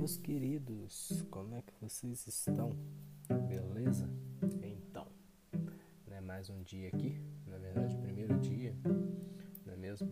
meus 0.00 0.16
queridos, 0.16 1.22
como 1.30 1.54
é 1.54 1.60
que 1.60 1.74
vocês 1.78 2.26
estão? 2.26 2.74
Beleza? 3.46 4.08
Então, 4.62 5.06
né, 6.06 6.22
mais 6.22 6.48
um 6.48 6.62
dia 6.62 6.88
aqui, 6.88 7.20
na 7.46 7.58
verdade, 7.58 7.98
primeiro 7.98 8.38
dia, 8.38 8.74
não 9.66 9.74
é 9.74 9.76
mesmo? 9.76 10.10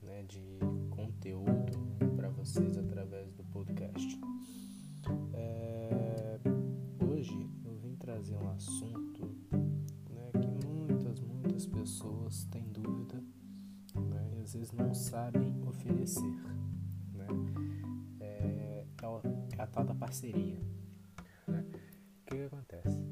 Né, 0.00 0.22
de 0.22 0.60
conteúdo 0.90 1.76
para 2.14 2.28
vocês 2.28 2.78
através 2.78 3.32
do 3.32 3.42
podcast. 3.46 4.16
É, 5.34 6.38
hoje 7.04 7.50
eu 7.64 7.76
vim 7.78 7.96
trazer 7.96 8.36
um 8.36 8.48
assunto 8.50 9.26
né, 10.08 10.30
que 10.40 10.68
muitas, 10.68 11.20
muitas 11.20 11.66
pessoas 11.66 12.44
têm 12.44 12.62
dúvida 12.68 13.20
né, 13.92 14.36
e 14.36 14.40
às 14.40 14.54
vezes 14.54 14.70
não 14.70 14.94
sabem 14.94 15.60
oferecer. 15.66 16.32
A 19.76 19.84
tal 19.84 19.84
da 19.84 19.94
parceria. 19.94 20.58
Né? 21.46 21.64
O 21.68 22.24
que, 22.26 22.36
que 22.36 22.42
acontece? 22.42 23.04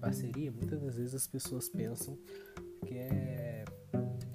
Parceria, 0.00 0.52
muitas 0.52 0.80
das 0.80 0.96
vezes 0.96 1.14
as 1.14 1.26
pessoas 1.26 1.68
pensam 1.68 2.16
que 2.86 2.94
é 2.94 3.64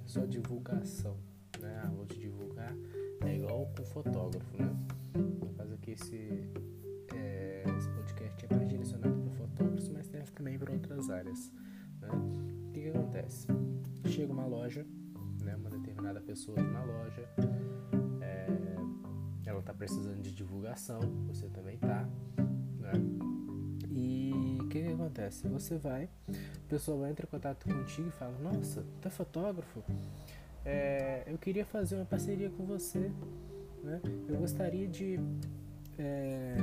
só 0.04 0.26
divulgação. 0.26 1.16
Né? 1.58 1.82
Ah, 1.82 2.04
divulgar 2.06 2.76
é 3.22 3.36
igual 3.36 3.66
com 3.74 3.84
fotógrafo, 3.84 4.56
né? 4.58 4.70
No 5.14 5.48
caso 5.54 5.74
aqui 5.74 5.92
esse, 5.92 6.50
é, 7.14 7.64
esse 7.76 7.88
podcast 7.88 8.44
é 8.44 8.54
mais 8.54 8.68
direcionado 8.68 9.22
para 9.22 9.32
fotógrafos, 9.32 9.88
mas 9.88 10.06
serve 10.06 10.30
também 10.32 10.58
para 10.58 10.72
outras 10.72 11.08
áreas. 11.08 11.50
Né? 12.00 12.08
O 12.10 12.72
que, 12.72 12.82
que 12.82 12.88
acontece? 12.90 13.46
Chega 14.06 14.32
uma 14.32 14.46
loja, 14.46 14.86
né? 15.42 15.56
uma 15.56 15.70
determinada 15.70 16.20
pessoa 16.20 16.62
na 16.62 16.84
loja, 16.84 17.26
ela 19.54 19.60
está 19.60 19.72
precisando 19.72 20.20
de 20.20 20.32
divulgação, 20.32 21.00
você 21.28 21.46
também 21.48 21.78
tá, 21.78 22.08
né? 22.80 22.92
E 23.90 24.58
o 24.60 24.68
que, 24.68 24.82
que, 24.82 24.92
acontece? 24.92 25.46
Você 25.48 25.78
vai, 25.78 26.08
a 26.28 26.68
pessoa 26.68 27.02
vai 27.02 27.10
entrar 27.12 27.26
em 27.26 27.30
contato 27.30 27.64
contigo 27.64 28.08
e 28.08 28.10
fala, 28.10 28.36
nossa, 28.40 28.84
é 29.04 29.08
fotógrafo? 29.08 29.82
É, 30.64 31.22
eu 31.26 31.38
queria 31.38 31.64
fazer 31.64 31.96
uma 31.96 32.04
parceria 32.04 32.50
com 32.50 32.64
você, 32.64 33.12
né? 33.82 34.00
Eu 34.28 34.36
gostaria 34.38 34.88
de, 34.88 35.20
é, 35.98 36.56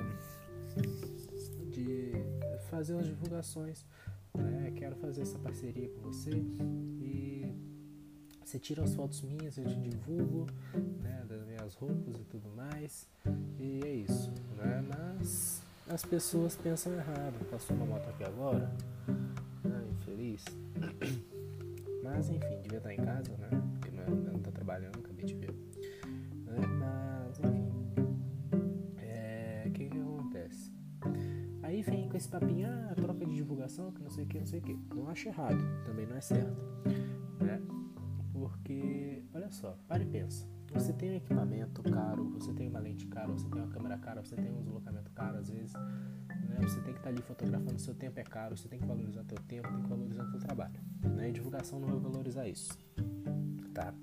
de 1.69 2.11
fazer 2.69 2.93
umas 2.93 3.07
divulgações, 3.07 3.85
né? 4.33 4.73
Quero 4.75 4.95
fazer 4.97 5.21
essa 5.21 5.39
parceria 5.39 5.87
com 5.89 6.01
você 6.01 6.31
e 6.31 7.30
você 8.51 8.59
tira 8.59 8.83
as 8.83 8.93
fotos 8.93 9.21
minhas, 9.21 9.57
eu 9.57 9.63
te 9.63 9.79
divulgo, 9.79 10.45
né, 11.01 11.23
das 11.29 11.41
minhas 11.45 11.73
roupas 11.75 12.19
e 12.19 12.23
tudo 12.25 12.49
mais. 12.49 13.07
E 13.57 13.79
é 13.81 13.93
isso, 13.93 14.29
né? 14.57 14.83
Mas 14.89 15.63
as 15.87 16.03
pessoas 16.03 16.57
pensam 16.57 16.91
errado. 16.93 17.49
Passou 17.49 17.73
uma 17.77 17.85
moto 17.85 18.09
aqui 18.09 18.25
agora, 18.25 18.69
né, 19.63 19.87
infeliz. 19.91 20.43
Mas 22.03 22.29
enfim, 22.29 22.61
devia 22.61 22.79
estar 22.79 22.93
em 22.93 22.97
casa, 22.97 23.37
né? 23.37 23.49
Porque 23.79 23.91
não, 23.91 24.33
não 24.33 24.39
tá 24.39 24.51
trabalhando, 24.51 24.99
acabei 24.99 25.23
de 25.23 25.35
ver. 25.35 25.55
Né? 26.45 26.57
Mas 26.77 27.39
enfim. 27.39 27.71
É. 28.97 29.63
O 29.65 29.71
que 29.71 29.87
que 29.87 29.97
acontece? 29.97 30.73
Aí 31.63 31.81
vem 31.83 32.09
com 32.09 32.17
esse 32.17 32.27
papinho, 32.27 32.67
ah, 32.67 32.93
troca 32.95 33.25
de 33.25 33.33
divulgação, 33.33 33.93
que 33.93 34.03
não 34.03 34.09
sei 34.09 34.25
o 34.25 34.27
que, 34.27 34.39
não 34.39 34.45
sei 34.45 34.59
o 34.59 34.61
que. 34.61 34.77
Não 34.93 35.07
acho 35.07 35.29
errado, 35.29 35.63
também 35.85 36.05
não 36.05 36.17
é 36.17 36.21
certo. 36.21 36.59
Olha 39.51 39.59
só, 39.59 39.77
para 39.85 40.01
e 40.01 40.05
pensa. 40.05 40.47
Você 40.73 40.93
tem 40.93 41.11
um 41.11 41.15
equipamento 41.15 41.83
caro, 41.83 42.23
você 42.29 42.53
tem 42.53 42.69
uma 42.69 42.79
lente 42.79 43.05
cara, 43.07 43.27
você 43.27 43.45
tem 43.49 43.61
uma 43.61 43.67
câmera 43.67 43.97
cara, 43.97 44.23
você 44.23 44.35
tem 44.37 44.49
um 44.49 44.61
deslocamento 44.61 45.11
caro 45.11 45.37
às 45.37 45.49
vezes. 45.49 45.73
Né? 45.73 46.57
Você 46.61 46.79
tem 46.79 46.93
que 46.93 46.99
estar 46.99 47.03
tá 47.03 47.09
ali 47.09 47.21
fotografando, 47.21 47.77
seu 47.77 47.93
tempo 47.93 48.17
é 48.17 48.23
caro, 48.23 48.55
você 48.55 48.69
tem 48.69 48.79
que 48.79 48.87
valorizar 48.87 49.25
teu 49.25 49.37
tempo, 49.49 49.67
tem 49.67 49.81
que 49.81 49.89
valorizar 49.89 50.23
teu 50.31 50.39
trabalho. 50.39 50.79
Né? 51.03 51.29
E 51.29 51.31
divulgação 51.33 51.81
não 51.81 51.89
vai 51.89 51.99
valorizar 51.99 52.47
isso. 52.47 52.79
Tá? 53.73 53.93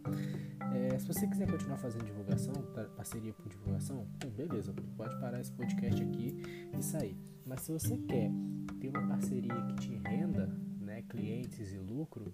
É, 0.74 0.98
se 0.98 1.06
você 1.06 1.26
quiser 1.26 1.50
continuar 1.50 1.78
fazendo 1.78 2.04
divulgação, 2.04 2.52
parceria 2.94 3.32
por 3.32 3.48
divulgação, 3.48 4.06
beleza, 4.36 4.74
pode 4.98 5.18
parar 5.18 5.40
esse 5.40 5.52
podcast 5.52 6.02
aqui 6.02 6.36
e 6.78 6.82
sair. 6.82 7.16
Mas 7.46 7.62
se 7.62 7.72
você 7.72 7.96
quer 7.96 8.30
ter 8.78 8.88
uma 8.88 9.08
parceria 9.08 9.54
que 9.68 9.74
te 9.76 9.96
renda, 10.06 10.54
clientes 11.02 11.72
e 11.72 11.78
lucro, 11.78 12.32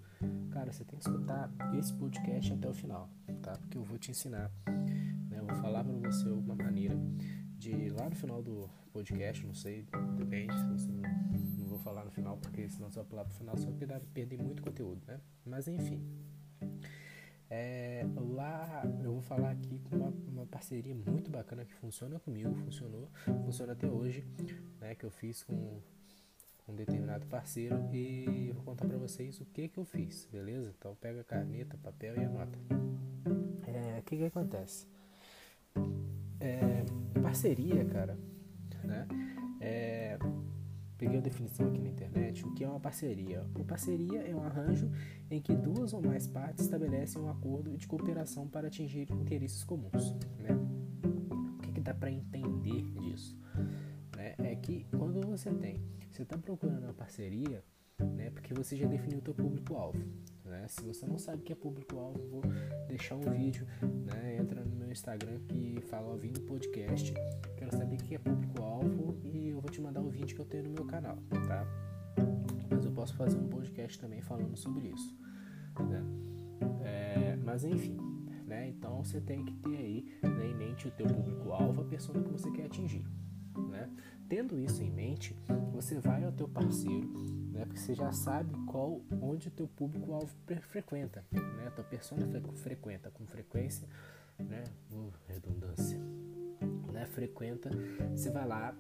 cara, 0.51 0.73
você 0.73 0.85
tem 0.85 0.99
que 0.99 1.05
escutar 1.07 1.51
esse 1.79 1.93
podcast 1.95 2.53
até 2.53 2.69
o 2.69 2.75
final, 2.75 3.09
tá? 3.43 3.53
Porque 3.59 3.79
eu 3.79 3.83
vou 3.83 3.99
te 3.99 4.11
ensinar, 4.11 4.51
né? 5.31 5.39
Eu 5.39 5.47
vou 5.47 5.57
falar 5.57 5.85
para 5.85 5.93
você 5.93 6.29
alguma 6.29 6.55
maneira 6.55 6.97
de 7.59 7.91
lá 7.91 8.09
no 8.09 8.17
final 8.17 8.43
do 8.43 8.69
podcast, 8.93 9.47
não 9.47 9.55
sei, 9.55 9.87
depende, 10.17 10.53
se 10.79 10.89
não, 10.89 11.03
não 11.59 11.67
vou 11.67 11.79
falar 11.79 12.05
no 12.05 12.11
final 12.11 12.37
porque 12.37 12.69
senão 12.69 12.91
você 12.91 13.01
vai 13.01 13.09
pular 13.09 13.25
pro 13.25 13.35
final, 13.35 13.57
você 13.57 13.67
vai 13.67 14.01
perder 14.13 14.43
muito 14.43 14.63
conteúdo, 14.63 15.01
né? 15.07 15.21
Mas 15.45 15.69
enfim. 15.69 16.01
É, 17.51 18.05
lá 18.17 18.83
eu 19.03 19.13
vou 19.13 19.23
falar 19.23 19.51
aqui 19.51 19.79
com 19.85 19.97
uma, 19.97 20.09
uma, 20.29 20.47
parceria 20.47 20.95
muito 20.95 21.31
bacana 21.31 21.65
que 21.65 21.75
funciona 21.75 22.19
comigo, 22.19 22.53
funcionou, 22.55 23.09
funciona 23.45 23.73
até 23.73 23.87
hoje, 23.87 24.27
né? 24.81 24.95
Que 24.95 25.05
eu 25.05 25.11
fiz 25.11 25.43
com 25.43 25.81
um 26.67 26.75
determinado 26.75 27.27
parceiro 27.27 27.77
e 27.93 28.51
vou 28.55 28.65
contar 28.65 28.87
para 28.87 28.97
vocês 28.97 29.41
o 29.41 29.45
que 29.47 29.69
que 29.69 29.79
eu 29.79 29.85
fiz, 29.85 30.29
beleza? 30.31 30.73
Então 30.79 30.95
pega 30.97 31.23
caneta, 31.23 31.77
papel 31.77 32.17
e 32.17 32.25
anota. 32.25 32.59
É, 33.67 34.01
o 34.01 34.03
que 34.03 34.17
que 34.17 34.25
acontece? 34.25 34.87
É, 36.41 36.85
parceria, 37.23 37.85
cara, 37.85 38.19
né? 38.83 39.07
É, 39.61 40.19
peguei 40.97 41.19
a 41.19 41.23
definição 41.23 41.69
aqui 41.69 41.81
na 41.81 41.89
internet. 41.89 42.47
O 42.47 42.53
que 42.55 42.65
é 42.65 42.69
uma 42.69 42.81
parceria? 42.81 43.45
Uma 43.55 43.65
parceria 43.65 44.21
é 44.23 44.35
um 44.35 44.43
arranjo 44.43 44.91
em 45.31 45.41
que 45.41 45.55
duas 45.55 45.93
ou 45.93 46.03
mais 46.03 46.27
partes 46.27 46.65
estabelecem 46.65 47.21
um 47.21 47.31
acordo 47.31 47.77
de 47.77 47.87
cooperação 47.87 48.49
para 48.49 48.69
atingir 48.69 49.11
interesses 49.13 49.65
comuns, 49.65 50.15
né? 50.39 50.51
O 51.03 51.59
que, 51.59 51.73
que 51.73 51.81
dá 51.81 51.93
para 51.93 52.11
quando 55.05 55.21
você 55.27 55.51
tem 55.51 55.83
você 56.11 56.23
está 56.23 56.39
procurando 56.39 56.85
uma 56.85 56.95
parceria, 56.95 57.63
né? 57.99 58.31
Porque 58.31 58.55
você 58.55 58.77
já 58.77 58.87
definiu 58.87 59.19
o 59.19 59.21
teu 59.21 59.35
público-alvo. 59.35 59.99
Né? 60.45 60.65
Se 60.69 60.81
você 60.83 61.05
não 61.07 61.19
sabe 61.19 61.43
o 61.43 61.45
que 61.45 61.53
é 61.53 61.57
público-alvo, 61.57 62.25
vou 62.31 62.43
deixar 62.87 63.17
um 63.17 63.21
vídeo, 63.33 63.67
né? 63.83 64.37
Entra 64.37 64.65
no 64.65 64.77
meu 64.77 64.93
Instagram 64.93 65.41
que 65.49 65.81
fala 65.89 66.07
ouvindo 66.13 66.41
podcast. 66.43 67.13
Quero 67.57 67.77
saber 67.77 67.97
o 67.97 67.99
que 67.99 68.15
é 68.15 68.19
público-alvo 68.19 69.19
e 69.25 69.49
eu 69.49 69.61
vou 69.61 69.69
te 69.69 69.81
mandar 69.81 70.01
o 70.03 70.09
vídeo 70.09 70.37
que 70.37 70.41
eu 70.41 70.47
tenho 70.47 70.65
no 70.65 70.71
meu 70.71 70.85
canal, 70.85 71.19
tá? 71.49 71.67
Mas 72.71 72.85
eu 72.85 72.93
posso 72.93 73.17
fazer 73.17 73.37
um 73.37 73.49
podcast 73.49 73.99
também 73.99 74.23
falando 74.23 74.57
sobre 74.57 74.87
isso, 74.87 75.19
né? 75.81 76.01
É, 76.85 77.37
mas 77.45 77.65
enfim, 77.65 77.99
né? 78.47 78.69
Então 78.69 79.03
você 79.03 79.21
tem 79.21 79.45
que 79.45 79.53
ter 79.55 79.77
aí 79.77 80.07
né, 80.23 80.47
em 80.47 80.55
mente 80.55 80.87
o 80.87 80.93
teu 80.93 81.09
público-alvo, 81.09 81.83
a 81.83 81.85
pessoa 81.85 82.23
que 82.23 82.31
você 82.31 82.49
quer 82.53 82.67
atingir. 82.67 83.05
Tendo 84.35 84.59
isso 84.59 84.83
em 84.83 84.91
mente, 84.91 85.33
você 85.73 86.01
vai 86.01 86.25
ao 86.25 86.33
teu 86.33 86.49
parceiro, 86.49 87.07
né? 87.53 87.65
Porque 87.67 87.79
você 87.79 87.95
já 87.95 88.11
sabe 88.11 88.53
qual, 88.67 89.01
onde 89.23 89.47
o 89.47 89.51
teu 89.53 89.69
público-alvo 89.69 90.29
frequenta, 90.63 91.25
né? 91.31 91.69
A 91.69 91.71
tua 91.71 91.85
persona 91.85 92.27
frequenta 92.57 93.13
com 93.13 93.25
frequência, 93.29 93.87
né? 94.37 94.65
Uh, 94.91 95.13
redundância, 95.29 96.01
né? 96.93 97.07
Frequenta, 97.07 97.71
você 98.11 98.29
vai 98.29 98.45
lá 98.45 98.77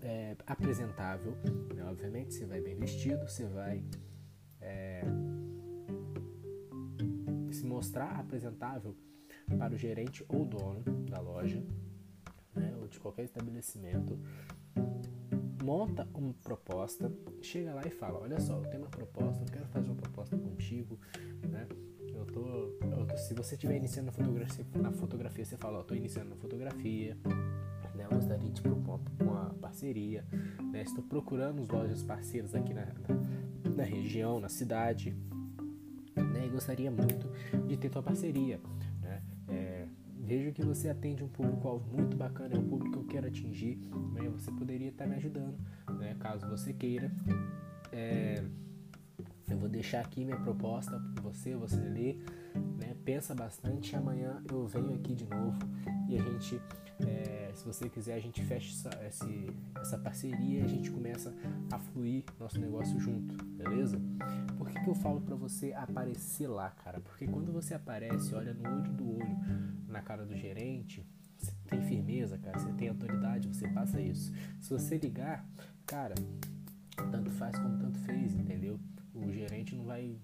é, 0.00 0.34
apresentável, 0.46 1.36
né? 1.74 1.84
obviamente 1.84 2.32
você 2.32 2.46
vai 2.46 2.62
bem 2.62 2.74
vestido, 2.74 3.28
você 3.28 3.44
vai 3.44 3.84
é, 4.58 5.02
se 7.50 7.66
mostrar 7.66 8.18
apresentável 8.18 8.96
para 9.58 9.74
o 9.74 9.76
gerente 9.76 10.24
ou 10.30 10.46
dono 10.46 10.80
da 11.10 11.20
loja, 11.20 11.62
né, 12.54 12.74
ou 12.80 12.86
de 12.86 12.98
qualquer 13.00 13.24
estabelecimento, 13.24 14.18
monta 15.62 16.08
uma 16.14 16.34
proposta, 16.42 17.12
chega 17.40 17.72
lá 17.72 17.82
e 17.86 17.90
fala, 17.90 18.20
olha 18.20 18.40
só, 18.40 18.56
eu 18.58 18.62
tenho 18.62 18.82
uma 18.82 18.90
proposta, 18.90 19.42
eu 19.42 19.46
quero 19.46 19.66
fazer 19.66 19.86
uma 19.88 19.96
proposta 19.96 20.36
contigo, 20.36 20.98
né? 21.48 21.66
Eu 22.14 22.26
tô, 22.26 22.46
eu 22.46 23.06
tô 23.06 23.16
se 23.16 23.34
você 23.34 23.54
estiver 23.54 23.76
iniciando 23.76 24.06
na 24.06 24.12
fotografia, 24.12 24.66
na 24.74 24.92
fotografia, 24.92 25.44
você 25.44 25.56
fala, 25.56 25.78
eu 25.78 25.84
tô 25.84 25.94
iniciando 25.94 26.30
na 26.30 26.36
fotografia, 26.36 27.16
né? 27.94 28.04
Eu 28.04 28.10
gostaria 28.10 28.50
de 28.50 28.60
propor 28.60 29.00
uma 29.20 29.50
parceria, 29.60 30.24
né? 30.72 30.82
Estou 30.82 31.04
procurando 31.04 31.62
os 31.62 31.68
lojas 31.68 32.02
parceiras 32.02 32.54
aqui 32.54 32.74
na, 32.74 32.86
na, 32.86 33.72
na 33.76 33.84
região, 33.84 34.40
na 34.40 34.48
cidade, 34.48 35.16
né? 36.16 36.46
E 36.46 36.48
gostaria 36.48 36.90
muito 36.90 37.28
de 37.66 37.76
ter 37.76 37.88
tua 37.88 38.02
parceria, 38.02 38.60
Vejo 40.24 40.52
que 40.52 40.62
você 40.62 40.88
atende 40.88 41.24
um 41.24 41.28
público-alvo 41.28 41.84
muito 41.96 42.16
bacana, 42.16 42.54
é 42.54 42.58
um 42.58 42.68
público 42.68 42.92
que 42.92 42.98
eu 42.98 43.04
quero 43.06 43.26
atingir, 43.26 43.76
né? 44.12 44.28
você 44.28 44.52
poderia 44.52 44.88
estar 44.88 45.04
me 45.04 45.16
ajudando, 45.16 45.58
né? 45.98 46.14
caso 46.20 46.48
você 46.48 46.72
queira 46.72 47.10
é, 47.90 48.40
Eu 49.50 49.58
vou 49.58 49.68
deixar 49.68 50.00
aqui 50.00 50.24
minha 50.24 50.38
proposta 50.38 50.96
para 51.12 51.24
você, 51.24 51.56
você 51.56 51.80
lê, 51.80 52.14
né? 52.78 52.94
pensa 53.04 53.34
bastante. 53.34 53.96
Amanhã 53.96 54.40
eu 54.48 54.64
venho 54.68 54.94
aqui 54.94 55.12
de 55.12 55.26
novo 55.26 55.58
e 56.08 56.16
a 56.16 56.22
gente, 56.22 56.62
é, 57.04 57.31
se 57.54 57.64
você 57.64 57.88
quiser, 57.88 58.14
a 58.14 58.20
gente 58.20 58.42
fecha 58.44 58.88
essa, 59.00 59.28
essa 59.80 59.98
parceria 59.98 60.60
e 60.60 60.62
a 60.62 60.66
gente 60.66 60.90
começa 60.90 61.34
a 61.70 61.78
fluir 61.78 62.24
nosso 62.38 62.58
negócio 62.58 62.98
junto, 62.98 63.42
beleza? 63.44 64.00
Por 64.56 64.68
que, 64.70 64.80
que 64.80 64.88
eu 64.88 64.94
falo 64.94 65.20
para 65.20 65.34
você 65.34 65.72
aparecer 65.72 66.46
lá, 66.48 66.70
cara? 66.70 67.00
Porque 67.00 67.26
quando 67.26 67.52
você 67.52 67.74
aparece, 67.74 68.34
olha 68.34 68.54
no 68.54 68.68
olho 68.68 68.92
do 68.92 69.16
olho, 69.16 69.38
na 69.88 70.00
cara 70.00 70.24
do 70.24 70.36
gerente, 70.36 71.06
você 71.36 71.52
tem 71.68 71.82
firmeza, 71.82 72.38
cara, 72.38 72.58
você 72.58 72.72
tem 72.72 72.88
autoridade, 72.88 73.48
você 73.48 73.68
passa 73.68 74.00
isso. 74.00 74.32
Se 74.60 74.70
você 74.70 74.96
ligar, 74.96 75.46
cara, 75.86 76.14
tanto 77.10 77.30
faz 77.32 77.56
como 77.58 77.78
tanto 77.78 77.98
fez, 78.00 78.34
entendeu? 78.34 78.78
O 79.14 79.32
gerente 79.32 79.74
não 79.74 79.84
vai 79.84 80.16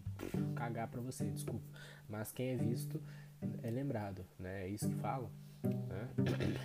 cagar 0.55 0.89
para 0.89 1.01
você, 1.01 1.25
desculpa. 1.25 1.67
Mas 2.09 2.33
quem 2.33 2.51
é 2.51 2.57
visto 2.57 3.03
é 3.63 3.71
lembrado, 3.71 4.25
né? 4.39 4.65
É 4.65 4.69
isso 4.69 4.89
que 4.89 4.97
falam. 4.97 5.31
Né? 5.63 6.09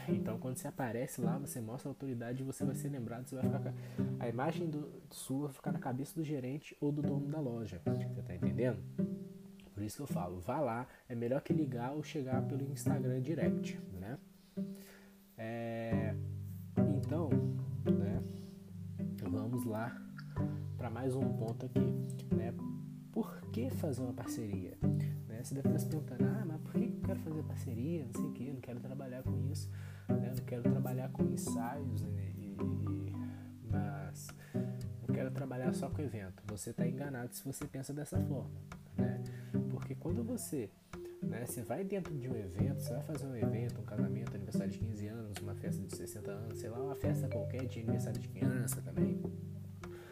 Então, 0.10 0.38
quando 0.38 0.58
você 0.58 0.68
aparece 0.68 1.22
lá, 1.22 1.38
você 1.38 1.60
mostra 1.62 1.90
a 1.90 1.92
autoridade 1.92 2.42
e 2.42 2.46
você 2.46 2.64
vai 2.64 2.76
ser 2.76 2.90
lembrado. 2.90 3.28
Você 3.28 3.36
vai 3.36 3.46
ficar 3.46 3.74
a 4.20 4.30
imagem 4.30 4.70
do 4.70 4.92
sua 5.10 5.48
vai 5.48 5.54
ficar 5.54 5.72
na 5.72 5.80
cabeça 5.80 6.16
do 6.16 6.24
gerente 6.24 6.76
ou 6.80 6.92
do 6.92 7.02
dono 7.02 7.28
da 7.28 7.40
loja. 7.40 7.82
Você 7.86 8.22
tá 8.22 8.36
entendendo? 8.36 8.82
Por 9.74 9.82
isso 9.82 9.98
que 9.98 10.04
eu 10.04 10.08
falo, 10.08 10.40
vá 10.40 10.60
lá. 10.60 10.88
É 11.10 11.16
melhor 11.16 11.42
que 11.42 11.52
ligar 11.52 11.94
ou 11.94 12.04
chegar 12.04 12.42
pelo 12.44 12.64
Instagram 12.72 13.22
Direct, 13.22 13.80
né? 13.94 14.20
É, 15.38 16.16
então, 16.96 17.30
né? 17.86 18.24
Vamos 19.30 19.66
lá 19.66 20.00
para 20.78 20.90
mais 20.90 21.16
um 21.16 21.34
ponto 21.34 21.66
aqui, 21.66 21.80
né? 22.36 22.54
Por 23.12 23.42
que 23.52 23.70
fazer 23.72 24.02
uma 24.02 24.14
parceria? 24.14 24.78
Você 25.44 25.56
deve 25.56 25.68
estar 25.68 25.80
se 25.80 25.86
perguntando, 25.88 26.24
ah, 26.26 26.46
mas 26.46 26.62
por 26.62 26.72
que 26.74 26.86
eu 26.86 27.02
quero 27.06 27.20
fazer 27.20 27.44
parceria? 27.44 28.06
Não 28.06 28.14
sei 28.14 28.24
o 28.24 28.32
que, 28.32 28.52
não 28.52 28.62
quero 28.62 28.80
trabalhar 28.80 29.24
com 29.24 29.38
isso, 29.52 29.70
né? 30.08 30.34
Não 30.36 30.46
quero 30.46 30.64
trabalhar 30.64 31.12
com 31.12 31.24
ensaios, 31.26 32.02
né? 32.02 32.32
e, 32.38 32.56
e, 32.56 33.14
mas 33.70 34.28
eu 35.08 35.14
quero 35.14 35.32
trabalhar 35.32 35.74
só 35.74 35.90
com 35.90 36.02
evento. 36.02 36.42
Você 36.48 36.70
está 36.70 36.88
enganado 36.88 37.36
se 37.36 37.44
você 37.44 37.66
pensa 37.66 37.94
dessa 37.94 38.18
forma, 38.22 38.52
né? 38.98 39.22
Porque 39.70 39.96
quando 39.96 40.24
você 40.24 40.70
né? 41.22 41.46
Você 41.46 41.62
vai 41.62 41.86
dentro 41.86 42.14
de 42.18 42.28
um 42.28 42.36
evento, 42.36 42.82
você 42.82 42.94
vai 42.94 43.04
fazer 43.04 43.26
um 43.26 43.36
evento, 43.36 43.80
um 43.80 43.86
casamento, 43.86 44.36
aniversário 44.36 44.70
de 44.70 44.78
15 44.80 45.08
anos, 45.08 45.38
uma 45.42 45.56
festa 45.56 45.82
de 45.82 45.96
60 45.96 46.32
anos, 46.32 46.58
sei 46.58 46.70
lá, 46.70 46.84
uma 46.84 46.96
festa 46.96 47.30
qualquer 47.30 47.66
de 47.66 47.80
aniversário 47.80 48.20
de 48.20 48.28
criança 48.28 48.82
também 48.82 49.22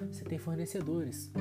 você 0.09 0.23
tem 0.23 0.37
fornecedores, 0.37 1.31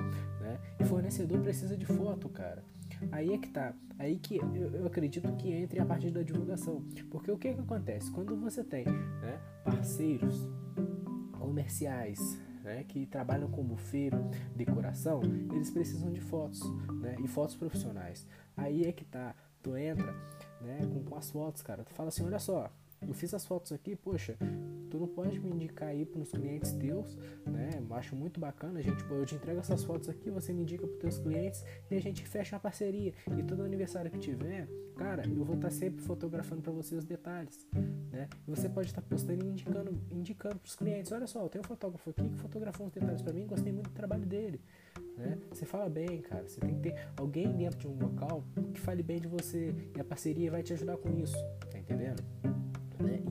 né? 0.41 0.59
E 0.79 0.85
fornecedor 0.85 1.41
precisa 1.41 1.77
de 1.77 1.87
foto, 1.87 2.29
cara. 2.29 2.63
Aí 3.11 3.33
é 3.33 3.39
que 3.39 3.49
tá. 3.49 3.75
Aí 3.99 4.19
que 4.19 4.37
eu, 4.37 4.55
eu 4.55 4.87
acredito 4.87 5.31
que 5.37 5.53
entre 5.53 5.81
a 5.81 5.85
parte 5.85 6.11
da 6.11 6.23
divulgação. 6.23 6.83
Porque 7.11 7.31
o 7.31 7.39
que, 7.39 7.53
que 7.53 7.61
acontece? 7.61 8.11
Quando 8.11 8.37
você 8.37 8.65
tem 8.65 8.85
né, 8.87 9.41
parceiros 9.65 10.49
comerciais 11.39 12.39
né, 12.63 12.85
que 12.85 13.07
trabalham 13.07 13.51
com 13.51 13.65
buffet, 13.65 14.11
decoração, 14.55 15.21
eles 15.53 15.71
precisam 15.71 16.13
de 16.13 16.21
fotos, 16.21 16.61
né? 17.01 17.17
E 17.23 17.29
fotos 17.29 17.57
profissionais. 17.57 18.27
Aí 18.57 18.85
é 18.85 18.93
que 18.93 19.05
tá. 19.05 19.35
Tu 19.63 19.77
entra 19.77 20.11
né, 20.63 20.79
com, 20.91 21.05
com 21.05 21.17
as 21.17 21.31
fotos, 21.31 21.61
cara. 21.61 21.85
Tu 21.85 21.93
fala 21.93 22.09
assim, 22.09 22.25
olha 22.25 22.39
só, 22.39 22.71
eu 23.07 23.15
fiz 23.15 23.33
as 23.33 23.45
fotos 23.45 23.73
aqui, 23.73 23.97
poxa, 23.97 24.37
tu 24.91 24.99
não 24.99 25.07
pode 25.07 25.39
me 25.41 25.51
indicar 25.51 25.89
aí 25.89 26.05
para 26.05 26.21
os 26.21 26.31
clientes 26.31 26.73
teus, 26.73 27.17
né? 27.47 27.71
Acho 27.91 28.15
muito 28.15 28.39
bacana, 28.39 28.79
a 28.79 28.83
gente, 28.83 29.03
eu 29.11 29.25
te 29.25 29.35
entrego 29.35 29.61
essas 29.61 29.83
fotos 29.83 30.09
aqui, 30.09 30.31
você 30.31 30.53
me 30.53 30.63
indica 30.63 30.87
para 30.87 30.97
teus 30.99 31.19
clientes 31.19 31.65
e 31.91 31.97
a 31.97 32.01
gente 32.01 32.27
fecha 32.27 32.55
uma 32.55 32.61
parceria. 32.61 33.13
E 33.39 33.43
todo 33.43 33.63
aniversário 33.63 34.11
que 34.11 34.19
tiver, 34.19 34.69
cara, 34.97 35.23
eu 35.27 35.45
vou 35.45 35.57
estar 35.57 35.69
tá 35.69 35.75
sempre 35.75 36.03
fotografando 36.03 36.63
para 36.63 36.73
você 36.73 36.95
os 36.95 37.05
detalhes, 37.05 37.67
né? 38.11 38.29
E 38.47 38.51
você 38.51 38.69
pode 38.69 38.89
estar 38.89 39.01
tá 39.03 39.09
postando 39.09 39.45
e 39.45 39.49
indicando, 39.49 40.01
indicando 40.11 40.59
para 40.59 40.69
os 40.69 40.77
clientes, 40.77 41.11
olha 41.13 41.27
só, 41.27 41.49
tenho 41.49 41.65
um 41.65 41.69
fotógrafo 41.69 42.11
aqui 42.11 42.29
que 42.29 42.37
fotografou 42.37 42.87
uns 42.87 42.93
detalhes 42.93 43.23
para 43.23 43.33
mim, 43.33 43.47
gostei 43.47 43.73
muito 43.73 43.91
do 43.91 43.95
trabalho 43.95 44.27
dele. 44.27 44.61
Né? 45.17 45.39
Você 45.51 45.67
fala 45.67 45.89
bem, 45.89 46.21
cara. 46.23 46.49
Você 46.49 46.61
tem 46.61 46.75
que 46.75 46.81
ter 46.81 46.95
alguém 47.17 47.53
dentro 47.57 47.79
de 47.79 47.89
um 47.89 47.99
local 47.99 48.43
que 48.73 48.81
fale 48.81 49.03
bem 49.03 49.21
de 49.21 49.29
você 49.29 49.75
e 49.95 50.01
a 50.01 50.05
parceria 50.05 50.51
vai 50.51 50.63
te 50.63 50.73
ajudar 50.73 50.97
com 50.97 51.11
isso. 51.19 51.37
Tá 51.71 51.79
entendendo? 51.79 52.23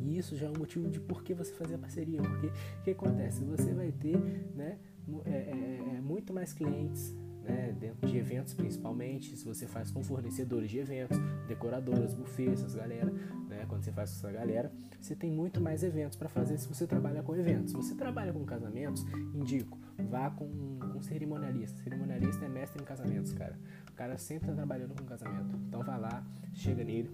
E 0.10 0.18
isso 0.18 0.36
já 0.36 0.48
é 0.48 0.50
um 0.50 0.58
motivo 0.58 0.90
de 0.90 1.00
por 1.00 1.24
que 1.24 1.36
você 1.36 1.54
fazer 1.54 1.76
a 1.76 1.78
parceria. 1.78 2.20
Porque 2.20 2.48
o 2.48 2.84
que 2.84 2.92
acontece? 2.92 3.44
Você 3.46 3.72
vai 3.74 3.92
ter 3.92 4.18
né, 4.56 4.80
é, 5.26 5.30
é, 5.30 5.96
é, 5.98 6.02
muito 6.02 6.34
mais 6.34 6.52
clientes 6.52 7.16
né, 7.44 7.76
dentro 7.80 8.08
de 8.08 8.18
eventos 8.18 8.54
principalmente, 8.54 9.38
se 9.38 9.46
você 9.46 9.68
faz 9.68 9.92
com 9.92 10.04
fornecedores 10.04 10.70
de 10.70 10.80
eventos, 10.80 11.18
decoradoras, 11.48 12.14
buffets, 12.14 12.60
essas 12.60 12.76
galera, 12.76 13.12
né, 13.48 13.66
quando 13.68 13.84
você 13.84 13.92
faz 13.92 14.12
com 14.12 14.18
essa 14.18 14.32
galera, 14.32 14.72
você 15.00 15.16
tem 15.16 15.32
muito 15.32 15.62
mais 15.62 15.84
eventos 15.84 16.18
para 16.18 16.28
fazer 16.28 16.58
se 16.58 16.68
você 16.68 16.88
trabalha 16.88 17.22
com 17.22 17.36
eventos. 17.36 17.72
Se 17.72 17.78
você 17.78 17.96
trabalha 17.96 18.34
com 18.34 18.44
casamentos, 18.46 19.06
indico, 19.34 19.78
vá 20.10 20.32
com 20.32 20.46
um 20.46 21.02
cerimonialista. 21.02 21.82
Cerimonialista 21.84 22.46
é 22.46 22.50
mestre 22.50 22.82
em 22.82 22.86
casamentos, 22.86 23.32
cara. 23.34 23.58
O 23.90 23.94
cara 23.94 24.18
sempre 24.18 24.50
está 24.50 24.56
trabalhando 24.56 24.96
com 24.96 25.06
casamento. 25.06 25.56
Então 25.68 25.84
vá 25.84 25.98
lá, 25.98 26.24
chega 26.54 26.84
nele, 26.84 27.10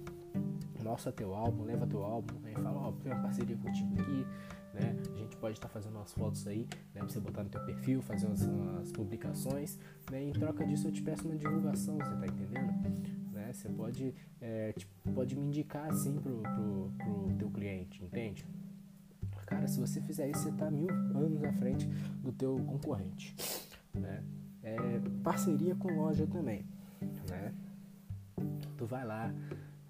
mostra 0.84 1.12
teu 1.12 1.34
álbum, 1.34 1.64
leva 1.64 1.88
teu 1.88 2.04
álbum, 2.04 2.40
né? 2.40 2.52
Fala, 2.54 2.72
ó, 2.72 2.90
oh, 2.90 2.92
tem 2.94 3.12
uma 3.12 3.22
parceria 3.22 3.58
contigo 3.58 3.94
aqui, 4.00 4.26
né? 4.74 4.96
A 5.14 5.18
gente 5.18 5.36
pode 5.38 5.58
estar 5.58 5.68
tá 5.68 5.74
fazendo 5.74 5.96
umas 5.96 6.14
fotos 6.14 6.48
aí, 6.48 6.68
né? 6.94 7.02
Pra 7.02 7.08
você 7.08 7.20
botar 7.20 7.44
no 7.44 7.50
teu 7.50 7.66
perfil, 7.66 8.02
fazer 8.02 8.28
umas, 8.28 8.42
umas, 8.44 8.92
publicações, 8.92 9.80
né? 10.12 10.24
E 10.24 10.30
em 10.30 10.34
troca 10.34 10.66
disso 10.66 10.88
eu 10.88 10.92
te 10.92 11.02
peço 11.02 11.28
uma 11.28 11.36
divulgação, 11.36 11.98
você 11.98 12.16
tá 12.16 12.28
entendendo? 12.28 13.34
Né? 13.34 13.52
Você 13.52 13.68
pode, 13.70 14.14
é, 14.40 14.74
tipo, 14.74 14.94
pode 15.12 15.36
me 15.36 15.48
indicar 15.48 15.90
assim 15.90 16.20
pro, 16.20 16.42
pro, 16.42 16.92
pro 16.98 17.36
teu 17.38 17.50
cliente, 17.50 18.04
entende? 18.04 18.46
Cara, 19.46 19.68
se 19.68 19.80
você 19.80 20.02
fizer 20.02 20.28
isso, 20.30 20.42
você 20.42 20.52
tá 20.54 20.72
mil 20.72 20.90
anos 20.90 21.44
à 21.44 21.54
frente 21.54 21.86
do 22.24 22.32
teu 22.32 22.58
concorrente, 22.66 23.36
né? 23.94 24.24
É, 24.64 24.78
parceria 25.24 25.76
com 25.76 25.94
loja 25.96 26.26
também, 26.26 26.66
né? 27.30 27.54
Tu 28.76 28.86
vai 28.86 29.06
lá, 29.06 29.32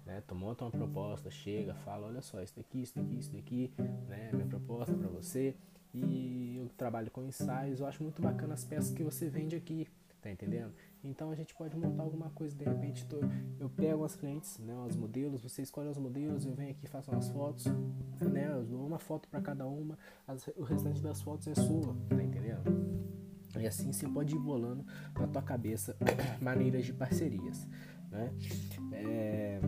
né? 0.06 0.22
Tu 0.26 0.34
monta 0.34 0.64
uma 0.64 0.70
proposta, 0.70 1.30
chega, 1.30 1.74
fala, 1.74 2.06
olha 2.06 2.22
só, 2.22 2.40
isso 2.40 2.54
daqui, 2.56 2.80
isso 2.80 2.94
daqui, 2.94 3.18
isso 3.18 3.32
daqui, 3.32 3.72
né? 4.08 4.30
Minha 4.32 4.46
proposta 4.46 4.94
para 4.94 5.08
você. 5.08 5.54
E 5.92 6.56
eu 6.56 6.68
trabalho 6.76 7.10
com 7.10 7.22
ensaios, 7.22 7.80
eu 7.80 7.86
acho 7.86 8.02
muito 8.02 8.22
bacana 8.22 8.54
as 8.54 8.64
peças 8.64 8.92
que 8.92 9.02
você 9.02 9.28
vende 9.28 9.56
aqui, 9.56 9.88
tá 10.22 10.30
entendendo? 10.30 10.72
Então 11.02 11.30
a 11.30 11.34
gente 11.34 11.54
pode 11.54 11.76
montar 11.76 12.02
alguma 12.02 12.30
coisa, 12.30 12.54
de 12.54 12.64
repente 12.64 13.06
tô, 13.06 13.20
eu 13.58 13.70
pego 13.70 14.04
as 14.04 14.14
clientes, 14.14 14.58
né, 14.58 14.74
os 14.86 14.96
modelos, 14.96 15.42
você 15.42 15.62
escolhe 15.62 15.88
os 15.88 15.96
modelos, 15.96 16.44
eu 16.44 16.52
venho 16.52 16.72
aqui 16.72 16.86
faço 16.86 17.10
umas 17.10 17.30
fotos, 17.30 17.64
né, 18.20 18.52
eu 18.52 18.64
dou 18.64 18.86
uma 18.86 18.98
foto 18.98 19.28
para 19.28 19.40
cada 19.40 19.66
uma, 19.66 19.96
as, 20.26 20.46
o 20.48 20.64
restante 20.64 21.00
das 21.00 21.22
fotos 21.22 21.46
é 21.46 21.54
sua, 21.54 21.96
tá 22.08 22.22
entendendo? 22.22 22.62
E 23.58 23.66
assim 23.66 23.90
você 23.90 24.06
pode 24.06 24.34
ir 24.34 24.38
bolando 24.38 24.84
na 25.18 25.26
tua 25.28 25.42
cabeça 25.42 25.96
maneiras 26.42 26.84
de 26.84 26.92
parcerias, 26.92 27.66
né? 28.10 28.34
É 28.92 29.60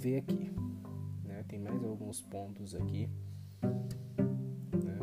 ver 0.00 0.16
aqui. 0.16 0.50
Né? 1.24 1.44
Tem 1.46 1.60
mais 1.60 1.84
alguns 1.84 2.22
pontos 2.22 2.74
aqui. 2.74 3.08
Né? 4.82 4.98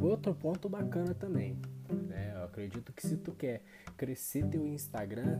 Outro 0.00 0.34
ponto 0.34 0.68
bacana 0.68 1.14
também. 1.14 1.60
Né? 2.08 2.32
Eu 2.34 2.44
acredito 2.44 2.92
que 2.92 3.06
se 3.06 3.18
tu 3.18 3.32
quer 3.32 3.62
crescer 3.96 4.48
teu 4.48 4.66
Instagram, 4.66 5.38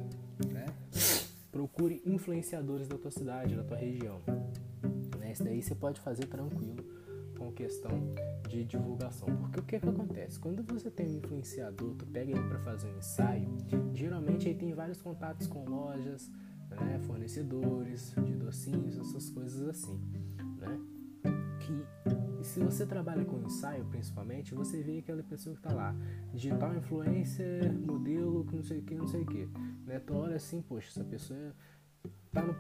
né? 0.52 0.66
procure 1.50 2.02
influenciadores 2.04 2.86
da 2.86 2.98
tua 2.98 3.10
cidade, 3.10 3.56
da 3.56 3.64
tua 3.64 3.78
região. 3.78 4.20
Né? 5.18 5.32
Isso 5.32 5.42
daí 5.42 5.62
você 5.62 5.74
pode 5.74 6.00
fazer 6.00 6.26
tranquilo 6.26 6.84
com 7.38 7.50
questão 7.50 8.14
de 8.46 8.62
divulgação. 8.62 9.26
Porque 9.36 9.58
o 9.58 9.62
que, 9.62 9.80
que 9.80 9.88
acontece? 9.88 10.38
Quando 10.38 10.62
você 10.62 10.90
tem 10.90 11.08
um 11.08 11.16
influenciador, 11.16 11.94
tu 11.94 12.06
pega 12.06 12.30
ele 12.30 12.48
para 12.48 12.58
fazer 12.58 12.88
um 12.88 12.98
ensaio, 12.98 13.48
geralmente 13.94 14.48
ele 14.48 14.58
tem 14.58 14.74
vários 14.74 15.00
contatos 15.00 15.46
com 15.46 15.64
lojas, 15.64 16.30
né? 16.81 16.99
fornecedores 17.00 18.14
de 18.25 18.35
docinhos, 18.35 18.99
essas 18.99 19.31
coisas 19.31 19.69
assim, 19.69 20.00
né? 20.59 20.81
Que 21.61 22.45
se 22.45 22.61
você 22.61 22.85
trabalha 22.85 23.25
com 23.25 23.41
ensaio, 23.41 23.85
principalmente, 23.87 24.55
você 24.55 24.83
vê 24.83 24.99
aquela 24.99 25.23
pessoa 25.23 25.55
que 25.55 25.61
está 25.61 25.73
lá, 25.73 25.95
digital 26.33 26.75
influencer, 26.75 27.73
modelo, 27.73 28.45
que 28.45 28.57
não 28.57 28.62
sei 28.62 28.79
o 28.79 28.83
que, 28.83 28.95
não 28.95 29.07
sei 29.07 29.23
o 29.23 29.26
que, 29.26 29.49
né? 29.87 30.00
Tu 30.00 30.14
olha 30.14 30.37
assim, 30.37 30.61
poxa, 30.61 30.88
essa 30.88 31.05
pessoa 31.05 31.55
tá 32.33 32.43
no 32.43 32.55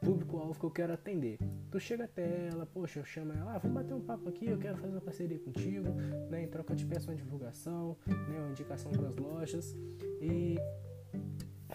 público-alvo 0.00 0.58
que 0.58 0.66
eu 0.66 0.70
quero 0.70 0.92
atender. 0.92 1.38
Tu 1.70 1.80
chega 1.80 2.04
até 2.04 2.48
ela, 2.48 2.64
poxa, 2.66 3.00
eu 3.00 3.04
chamo 3.04 3.32
ela, 3.32 3.56
ah, 3.56 3.58
vamos 3.58 3.74
bater 3.74 3.94
um 3.94 4.00
papo 4.00 4.28
aqui, 4.28 4.46
eu 4.46 4.58
quero 4.58 4.76
fazer 4.76 4.92
uma 4.92 5.00
parceria 5.00 5.38
contigo, 5.38 5.88
né? 6.30 6.44
Em 6.44 6.48
troca 6.48 6.72
eu 6.72 6.76
te 6.76 6.86
peço 6.86 7.10
uma 7.10 7.16
divulgação, 7.16 7.96
né? 8.06 8.38
Uma 8.38 8.50
indicação 8.50 8.92
para 8.92 9.08
as 9.08 9.16
lojas 9.16 9.76
e 10.20 10.56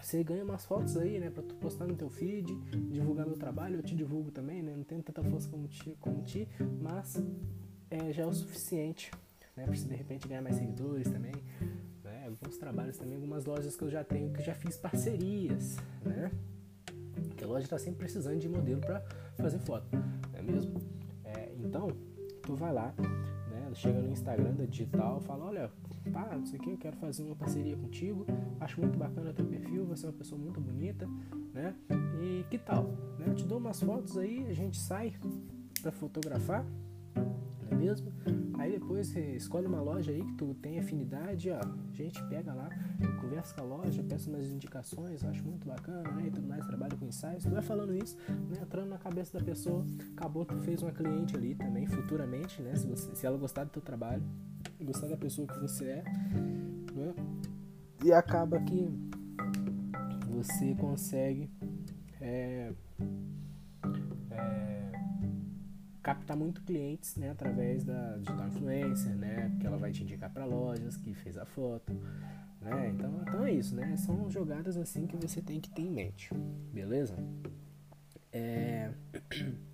você 0.02 0.22
ganha 0.24 0.44
umas 0.44 0.64
fotos 0.64 0.96
aí, 0.96 1.18
né, 1.18 1.30
pra 1.30 1.42
tu 1.42 1.54
postar 1.54 1.86
no 1.86 1.94
teu 1.94 2.10
feed, 2.10 2.54
divulgar 2.90 3.26
meu 3.26 3.36
trabalho, 3.36 3.76
eu 3.76 3.82
te 3.82 3.94
divulgo 3.94 4.30
também, 4.30 4.62
né, 4.62 4.74
não 4.76 4.84
tenho 4.84 5.02
tanta 5.02 5.22
força 5.22 5.48
como 5.48 5.68
ti, 5.68 5.96
como 6.00 6.22
ti 6.22 6.48
mas 6.80 7.22
é, 7.90 8.12
já 8.12 8.24
é 8.24 8.26
o 8.26 8.32
suficiente, 8.32 9.10
né, 9.56 9.64
pra 9.64 9.74
você 9.74 9.86
de 9.86 9.94
repente 9.94 10.26
ganhar 10.26 10.42
mais 10.42 10.56
seguidores 10.56 11.08
também, 11.08 11.34
né? 12.02 12.26
Alguns 12.26 12.56
trabalhos 12.56 12.96
também, 12.96 13.14
algumas 13.16 13.44
lojas 13.44 13.76
que 13.76 13.82
eu 13.84 13.90
já 13.90 14.02
tenho 14.02 14.32
que 14.32 14.42
já 14.42 14.54
fiz 14.54 14.76
parcerias, 14.76 15.76
né? 16.04 16.30
Que 17.36 17.44
a 17.44 17.46
loja 17.46 17.64
está 17.64 17.78
sempre 17.78 18.00
precisando 18.00 18.38
de 18.38 18.48
modelo 18.48 18.80
para 18.80 19.00
fazer 19.36 19.58
foto, 19.58 19.86
não 20.32 20.38
é 20.38 20.42
mesmo? 20.42 20.80
É, 21.24 21.52
então, 21.58 21.88
tu 22.42 22.54
vai 22.54 22.72
lá? 22.72 22.94
Chega 23.74 24.00
no 24.00 24.10
Instagram 24.10 24.52
da 24.52 24.64
digital, 24.64 25.20
fala, 25.20 25.46
olha, 25.46 25.70
pá, 26.12 26.36
não 26.36 26.44
sei 26.44 26.58
o 26.58 26.62
que, 26.62 26.70
eu 26.70 26.78
quero 26.78 26.96
fazer 26.96 27.22
uma 27.22 27.34
parceria 27.34 27.76
contigo, 27.76 28.26
acho 28.60 28.80
muito 28.80 28.98
bacana 28.98 29.32
teu 29.32 29.46
perfil, 29.46 29.86
você 29.86 30.06
é 30.06 30.08
uma 30.10 30.16
pessoa 30.16 30.40
muito 30.40 30.60
bonita, 30.60 31.08
né? 31.54 31.74
E 32.20 32.44
que 32.50 32.58
tal? 32.58 32.84
Né? 33.18 33.26
Eu 33.28 33.34
te 33.34 33.44
dou 33.44 33.58
umas 33.58 33.82
fotos 33.82 34.18
aí, 34.18 34.46
a 34.48 34.52
gente 34.52 34.76
sai 34.76 35.14
para 35.80 35.90
fotografar, 35.90 36.64
mesmo? 37.74 38.12
Aí 38.58 38.72
depois 38.72 39.14
escolhe 39.16 39.66
uma 39.66 39.80
loja 39.80 40.12
aí 40.12 40.24
que 40.24 40.34
tu 40.34 40.54
tem 40.54 40.78
afinidade, 40.78 41.50
ó, 41.50 41.58
a 41.58 41.92
gente 41.92 42.22
pega 42.24 42.52
lá, 42.54 42.68
conversa 43.20 43.54
com 43.54 43.60
a 43.62 43.64
loja, 43.64 44.02
peça 44.02 44.30
umas 44.30 44.50
indicações, 44.50 45.24
acho 45.24 45.44
muito 45.44 45.66
bacana, 45.66 46.10
né? 46.12 46.26
E 46.26 46.30
tudo 46.30 46.46
mais, 46.46 46.66
trabalha 46.66 46.96
com 46.96 47.06
ensaios, 47.06 47.42
tu 47.42 47.50
vai 47.50 47.62
falando 47.62 47.94
isso, 47.94 48.16
né? 48.28 48.58
Entrando 48.62 48.88
na 48.88 48.98
cabeça 48.98 49.38
da 49.38 49.44
pessoa, 49.44 49.84
acabou, 50.16 50.44
tu 50.44 50.56
fez 50.58 50.82
uma 50.82 50.92
cliente 50.92 51.36
ali 51.36 51.54
também, 51.54 51.86
futuramente, 51.86 52.62
né? 52.62 52.74
Se, 52.76 52.86
você, 52.86 53.14
se 53.14 53.26
ela 53.26 53.36
gostar 53.36 53.64
do 53.64 53.70
teu 53.70 53.82
trabalho, 53.82 54.22
gostar 54.80 55.08
da 55.08 55.16
pessoa 55.16 55.46
que 55.46 55.58
você 55.58 55.84
é, 55.86 56.04
né? 56.94 57.14
E 58.04 58.12
acaba 58.12 58.60
que 58.60 58.88
você 60.28 60.74
consegue 60.74 61.50
é, 62.20 62.72
captar 66.02 66.36
muito 66.36 66.62
clientes 66.62 67.16
né, 67.16 67.30
através 67.30 67.84
da 67.84 68.16
digital 68.16 68.48
influencer, 68.48 69.14
né? 69.14 69.56
Que 69.60 69.66
ela 69.66 69.76
vai 69.76 69.92
te 69.92 70.02
indicar 70.02 70.30
para 70.30 70.44
lojas 70.44 70.96
que 70.96 71.14
fez 71.14 71.38
a 71.38 71.46
foto. 71.46 71.92
Né? 72.60 72.88
Então, 72.88 73.22
então 73.22 73.44
é 73.44 73.52
isso, 73.52 73.74
né? 73.74 73.96
São 73.96 74.30
jogadas 74.30 74.76
assim 74.76 75.06
que 75.06 75.16
você 75.16 75.40
tem 75.40 75.60
que 75.60 75.70
ter 75.70 75.82
em 75.82 75.90
mente, 75.90 76.30
beleza? 76.72 77.16
É... 78.32 78.90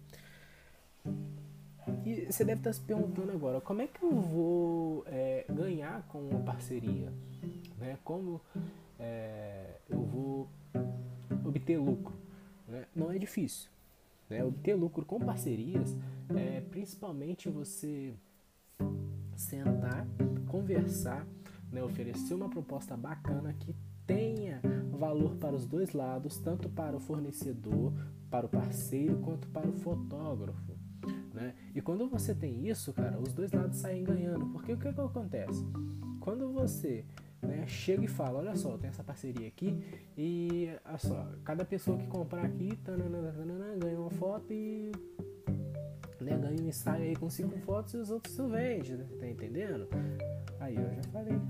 E 2.05 2.31
você 2.31 2.45
deve 2.45 2.61
estar 2.61 2.73
se 2.73 2.83
perguntando 2.83 3.33
agora, 3.33 3.63
como 3.63 3.81
é 3.81 3.87
que 3.87 4.03
eu 4.03 4.21
vou 4.21 5.05
é, 5.07 5.47
ganhar 5.49 6.03
com 6.09 6.21
uma 6.21 6.41
parceria? 6.41 7.11
Né? 7.79 7.99
Como 8.05 8.41
é, 8.99 9.77
eu 9.89 10.03
vou 10.03 10.49
obter 11.47 11.79
lucro? 11.79 12.15
Né? 12.67 12.85
Não 12.95 13.11
é 13.11 13.19
difícil. 13.19 13.71
Né? 14.29 14.45
Obter 14.45 14.75
lucro 14.75 15.05
com 15.05 15.19
parcerias 15.19 15.97
é 16.35 16.61
principalmente 16.61 17.49
você 17.49 18.15
sentar, 19.37 20.07
conversar, 20.49 21.27
né? 21.71 21.83
oferecer 21.83 22.35
uma 22.35 22.49
proposta 22.49 22.97
bacana 22.97 23.53
que 23.55 23.75
tenha 24.07 24.61
valor 24.91 25.37
para 25.37 25.55
os 25.55 25.67
dois 25.67 25.93
lados, 25.93 26.39
tanto 26.39 26.69
para 26.69 26.97
o 26.97 27.01
fornecedor, 27.01 27.93
para 28.31 28.47
o 28.47 28.49
parceiro, 28.49 29.19
quanto 29.19 29.49
para 29.49 29.69
o 29.69 29.73
fotógrafo. 29.73 30.77
Né? 31.33 31.55
E 31.75 31.81
quando 31.81 32.09
você 32.09 32.35
tem 32.35 32.67
isso, 32.67 32.93
cara, 32.93 33.19
os 33.21 33.33
dois 33.33 33.53
lados 33.53 33.77
saem 33.79 34.03
ganhando. 34.03 34.47
Porque 34.47 34.73
o 34.73 34.79
que, 34.79 34.93
que 34.93 35.01
acontece? 35.01 35.65
Quando 36.21 36.53
você 36.53 37.05
né, 37.43 37.67
chega 37.67 38.05
e 38.05 38.09
fala, 38.09 38.39
olha 38.39 38.57
só, 38.57 38.77
tem 38.77 38.89
essa 38.89 39.05
parceria 39.05 39.47
aqui 39.47 39.83
e 40.17 40.71
olha 40.85 40.99
só, 40.99 41.29
cada 41.45 41.65
pessoa 41.65 41.97
que 41.99 42.07
comprar 42.07 42.45
aqui 42.45 42.77
tanana, 42.85 43.33
tanana, 43.33 43.77
ganha 43.77 43.99
uma 43.99 44.11
foto 44.11 44.53
e 44.53 44.91
né, 46.21 46.37
ganha 46.37 46.61
um 46.61 46.69
ensaio 46.69 47.05
aí 47.05 47.17
com 47.17 47.31
cinco 47.31 47.57
fotos 47.61 47.95
e 47.95 47.97
os 47.99 48.11
outros 48.11 48.35
tu 48.35 48.49
vende, 48.49 48.97
né? 48.97 49.07
tá 49.19 49.27
entendendo? 49.27 49.89
Aí 50.61 50.75
eu 50.75 50.95
já 50.95 51.03
falei, 51.13 51.41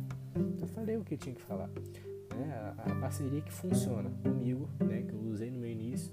já 0.59 0.67
falei 0.69 0.97
o 0.97 1.05
que 1.05 1.17
tinha 1.17 1.35
que 1.35 1.43
falar. 1.43 1.69
Né? 1.69 2.75
A, 2.77 2.93
a 2.93 2.95
parceria 2.97 3.41
que 3.41 3.53
funciona 3.53 4.11
comigo, 4.23 4.69
né, 4.81 5.03
que 5.03 5.15
eu 5.15 5.21
usei 5.21 5.51
no 5.51 5.59
meu 5.59 5.71
início 5.71 6.13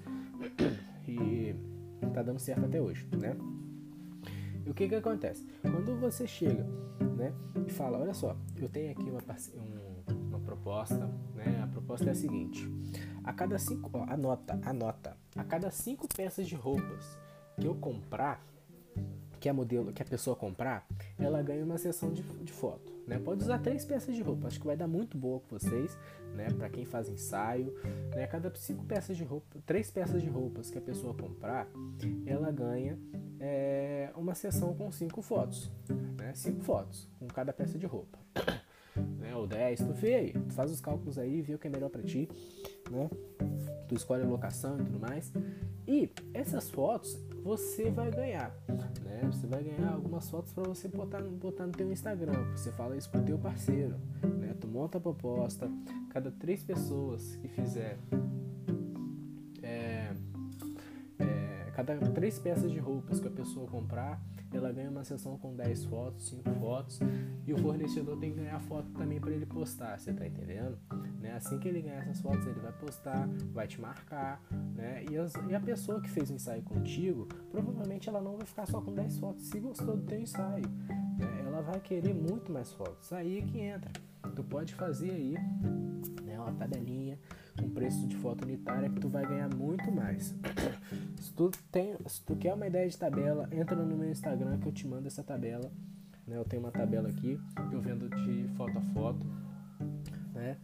e 1.07 1.55
tá 2.13 2.23
dando 2.23 2.39
certo 2.39 2.65
até 2.65 2.81
hoje, 2.81 3.07
né? 3.17 3.35
E 4.65 4.69
o 4.69 4.73
que 4.73 4.87
que 4.87 4.95
acontece? 4.95 5.45
Quando 5.61 5.99
você 5.99 6.25
chega, 6.25 6.65
né, 7.17 7.33
e 7.67 7.71
fala, 7.71 7.99
olha 7.99 8.13
só, 8.13 8.35
eu 8.63 8.69
tenho 8.69 8.91
aqui 8.91 9.09
uma, 9.09 9.21
um, 9.55 10.27
uma 10.29 10.39
proposta, 10.39 11.09
né? 11.35 11.61
A 11.63 11.67
proposta 11.67 12.09
é 12.09 12.11
a 12.11 12.15
seguinte: 12.15 12.69
a 13.23 13.33
cada 13.33 13.57
cinco, 13.57 13.89
ó, 13.93 14.03
anota, 14.03 14.59
anota, 14.63 15.17
a 15.35 15.43
cada 15.43 15.71
cinco 15.71 16.07
peças 16.07 16.47
de 16.47 16.55
roupas 16.55 17.17
que 17.59 17.65
eu 17.67 17.75
comprar, 17.75 18.45
que 19.45 19.49
a 19.49 19.53
modelo, 19.53 19.93
que 19.93 20.01
a 20.01 20.05
pessoa 20.05 20.35
comprar, 20.35 20.87
ela 21.19 21.39
ganha 21.43 21.63
uma 21.63 21.77
sessão 21.77 22.11
de, 22.11 22.23
de 22.23 22.51
foto. 22.51 22.91
Né? 23.05 23.19
Pode 23.19 23.43
usar 23.43 23.59
três 23.59 23.85
peças 23.85 24.15
de 24.15 24.23
roupa, 24.23 24.47
acho 24.47 24.59
que 24.59 24.65
vai 24.65 24.75
dar 24.75 24.87
muito 24.87 25.15
boa 25.15 25.39
com 25.39 25.59
vocês, 25.59 25.95
né? 26.33 26.47
Para 26.49 26.67
quem 26.67 26.83
faz 26.83 27.07
ensaio, 27.07 27.71
né? 28.15 28.25
Cada 28.25 28.51
cinco 28.55 28.83
peças 28.85 29.15
de 29.15 29.23
roupa, 29.23 29.59
três 29.63 29.91
peças 29.91 30.23
de 30.23 30.27
roupas 30.27 30.71
que 30.71 30.79
a 30.79 30.81
pessoa 30.81 31.13
comprar, 31.13 31.67
ela 32.25 32.51
ganha 32.51 32.97
é, 33.39 34.09
uma 34.15 34.33
sessão 34.33 34.73
com 34.73 34.91
cinco 34.91 35.21
fotos, 35.21 35.71
né? 36.17 36.33
Cinco 36.33 36.63
fotos 36.63 37.07
com 37.19 37.27
cada 37.27 37.53
peça 37.53 37.77
de 37.77 37.85
roupa, 37.85 38.17
né? 39.19 39.35
Ou 39.35 39.45
dez, 39.45 39.79
tu 39.79 39.93
vê 39.93 40.15
aí, 40.15 40.33
tu 40.33 40.53
faz 40.55 40.71
os 40.71 40.81
cálculos 40.81 41.19
aí, 41.19 41.43
vê 41.43 41.53
o 41.53 41.59
que 41.59 41.67
é 41.67 41.69
melhor 41.69 41.91
para 41.91 42.01
ti, 42.01 42.27
né? 42.89 43.11
Tu 43.87 43.93
escolhe 43.93 44.23
a 44.23 44.27
locação 44.27 44.79
e 44.79 44.85
tudo 44.85 44.99
mais. 44.99 45.31
E 45.87 46.09
essas 46.33 46.67
fotos 46.67 47.15
você 47.45 47.91
vai 47.91 48.09
ganhar, 48.09 48.51
né? 49.03 49.21
Você 49.31 49.45
vai 49.45 49.63
ganhar 49.63 49.93
algumas 49.93 50.27
fotos 50.27 50.51
para 50.51 50.63
você 50.63 50.87
botar, 50.87 51.21
botar 51.21 51.67
no 51.67 51.71
teu 51.71 51.91
Instagram. 51.91 52.33
Você 52.55 52.71
fala 52.71 52.97
isso 52.97 53.07
pro 53.07 53.21
teu 53.21 53.37
parceiro, 53.37 53.95
né? 54.39 54.55
Tu 54.59 54.67
monta 54.67 54.97
a 54.97 55.01
proposta, 55.01 55.69
cada 56.09 56.31
três 56.31 56.63
pessoas 56.63 57.35
que 57.35 57.47
fizer 57.47 57.99
cada 61.85 62.09
três 62.11 62.39
peças 62.39 62.71
de 62.71 62.79
roupas 62.79 63.19
que 63.19 63.27
a 63.27 63.31
pessoa 63.31 63.67
comprar, 63.67 64.21
ela 64.51 64.71
ganha 64.71 64.89
uma 64.89 65.03
sessão 65.03 65.37
com 65.37 65.55
10 65.55 65.85
fotos, 65.85 66.29
5 66.29 66.49
fotos, 66.55 66.99
e 67.45 67.53
o 67.53 67.57
fornecedor 67.57 68.17
tem 68.17 68.31
que 68.31 68.39
ganhar 68.39 68.59
foto 68.61 68.89
também 68.91 69.19
para 69.19 69.31
ele 69.31 69.45
postar, 69.45 69.99
você 69.99 70.13
tá 70.13 70.25
entendendo? 70.25 70.77
Né? 71.19 71.33
Assim 71.33 71.59
que 71.59 71.67
ele 71.67 71.81
ganhar 71.81 72.01
essas 72.01 72.21
fotos, 72.21 72.45
ele 72.45 72.59
vai 72.59 72.71
postar, 72.73 73.27
vai 73.53 73.67
te 73.67 73.79
marcar, 73.79 74.41
né? 74.75 75.03
E, 75.09 75.17
as, 75.17 75.33
e 75.49 75.55
a 75.55 75.59
pessoa 75.59 76.01
que 76.01 76.09
fez 76.09 76.29
o 76.29 76.33
ensaio 76.33 76.61
contigo, 76.63 77.27
provavelmente 77.51 78.07
ela 78.09 78.21
não 78.21 78.37
vai 78.37 78.45
ficar 78.45 78.65
só 78.65 78.81
com 78.81 78.93
10 78.93 79.17
fotos 79.19 79.45
se 79.45 79.59
gostou 79.59 79.97
do 79.97 80.03
teu 80.03 80.19
ensaio, 80.19 80.67
né? 81.17 81.43
Ela 81.45 81.61
vai 81.61 81.79
querer 81.79 82.13
muito 82.13 82.51
mais 82.51 82.71
fotos. 82.71 83.11
Aí 83.13 83.39
é 83.39 83.41
que 83.41 83.59
entra. 83.59 83.91
Tu 84.35 84.43
pode 84.43 84.73
fazer 84.73 85.11
aí 85.11 85.35
né, 86.23 86.37
uma 86.37 86.51
tabelinha 86.51 87.17
com 87.57 87.69
preço 87.69 88.05
de 88.07 88.15
foto 88.17 88.43
unitária 88.43 88.89
que 88.89 88.99
tu 88.99 89.07
vai 89.07 89.25
ganhar 89.25 89.53
muito 89.53 89.91
mais. 89.91 90.35
Se, 91.25 91.33
tu 91.33 91.49
tem, 91.71 91.95
se 92.07 92.23
tu 92.23 92.35
quer 92.35 92.53
uma 92.53 92.67
ideia 92.67 92.87
de 92.87 92.97
tabela, 92.97 93.49
entra 93.51 93.75
no 93.75 93.97
meu 93.97 94.09
Instagram 94.09 94.59
que 94.59 94.67
eu 94.67 94.71
te 94.71 94.87
mando 94.87 95.07
essa 95.07 95.23
tabela. 95.23 95.71
Né? 96.27 96.37
Eu 96.37 96.45
tenho 96.45 96.61
uma 96.61 96.71
tabela 96.71 97.09
aqui 97.09 97.39
eu 97.71 97.81
vendo 97.81 98.09
de 98.09 98.47
foto 98.55 98.77
a 98.77 98.81
foto. 98.93 99.25
Né? 100.33 100.57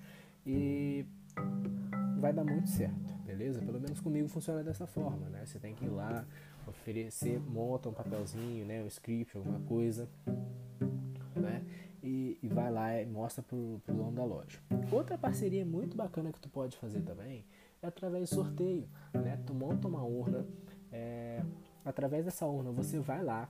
E 0.46 1.06
vai 2.20 2.32
dar 2.32 2.44
muito 2.44 2.70
certo, 2.70 3.14
beleza? 3.26 3.60
Pelo 3.62 3.80
menos 3.80 4.00
comigo 4.00 4.28
funciona 4.28 4.64
dessa 4.64 4.86
forma, 4.86 5.30
né? 5.30 5.46
Você 5.46 5.60
tem 5.60 5.74
que 5.74 5.86
ir 5.86 5.90
lá, 5.90 6.26
oferecer, 6.68 7.40
monta 7.40 7.90
um 7.90 7.94
papelzinho, 7.94 8.66
né? 8.66 8.84
Um 8.84 8.88
script, 8.88 9.38
alguma 9.38 9.60
coisa, 9.62 10.08
né? 11.36 11.64
E, 12.04 12.38
e 12.42 12.48
vai 12.48 12.72
lá 12.72 13.02
e 13.02 13.06
mostra 13.06 13.44
pro, 13.44 13.82
pro 13.86 13.96
dono 13.96 14.12
da 14.12 14.24
loja. 14.24 14.60
Outra 14.92 15.18
parceria 15.18 15.66
muito 15.66 15.96
bacana 15.96 16.32
que 16.32 16.40
tu 16.40 16.50
pode 16.50 16.76
fazer 16.78 17.02
também 17.02 17.46
é 17.82 17.88
através 17.88 18.30
de 18.30 18.36
sorteio, 18.36 18.88
né? 19.14 19.38
Tu 19.46 19.54
monta 19.54 19.88
uma 19.88 20.04
urna, 20.04 20.46
é, 20.92 21.44
através 21.84 22.26
dessa 22.26 22.46
urna 22.46 22.72
você 22.72 23.00
vai 23.00 23.24
lá, 23.24 23.50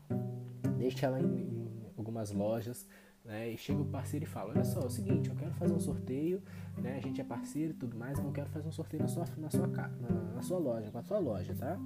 deixa 0.78 1.08
ela 1.08 1.20
em, 1.20 1.26
em 1.26 1.94
algumas 1.98 2.32
lojas, 2.32 2.88
né? 3.24 3.52
E 3.52 3.58
chega 3.58 3.82
o 3.82 3.86
parceiro 3.86 4.26
e 4.26 4.28
fala: 4.28 4.52
Olha 4.52 4.64
só, 4.64 4.82
é 4.82 4.86
o 4.86 4.90
seguinte, 4.90 5.30
eu 5.30 5.36
quero 5.36 5.54
fazer 5.54 5.74
um 5.74 5.80
sorteio, 5.80 6.42
né? 6.78 6.98
A 6.98 7.00
gente 7.00 7.22
é 7.22 7.24
parceiro 7.24 7.72
e 7.72 7.76
tudo 7.76 7.98
mais, 7.98 8.18
mas 8.18 8.26
eu 8.26 8.32
quero 8.32 8.50
fazer 8.50 8.68
um 8.68 8.72
sorteio 8.72 9.04
na 9.04 9.08
sua, 9.08 9.26
na 9.38 9.50
sua, 9.50 9.68
na, 9.68 9.88
na 10.36 10.42
sua 10.42 10.58
loja, 10.58 10.90
com 10.90 10.98
a 10.98 11.04
sua 11.04 11.20
loja, 11.20 11.54
tá? 11.54 11.80